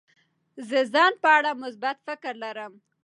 [0.67, 2.73] زه د ځان په اړه مثبت فکر لرم.